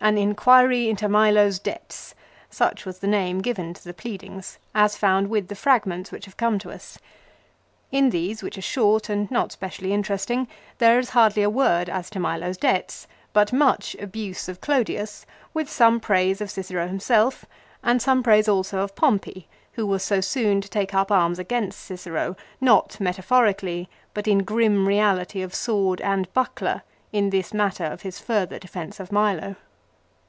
[0.00, 2.14] "An in quiry into Milo's debts!"
[2.50, 6.36] Such was the name given to the pleadings as found with the fragments which have
[6.36, 7.00] come to us.
[7.90, 10.46] 1 In these, which are short and not specially interesting,
[10.78, 15.68] there is hardly a word as to Milo's debts; but much abuse of Clodius, with
[15.68, 17.44] some praise of Cicero himself,
[17.82, 21.80] and some praise also of Pompey who was so soon to take up arms against
[21.80, 26.82] Cicero, not metaphorically, but in grim reality of sword and buckler,
[27.12, 29.56] in this matter of his further defence of Milo.